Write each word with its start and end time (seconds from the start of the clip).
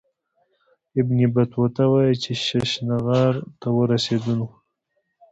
ابن 0.99 1.17
بطوطه 1.33 1.83
وايي 1.91 2.15
چې 2.23 2.31
ششنغار 2.45 3.33
ته 3.59 3.67
ورسېدلو. 3.77 4.47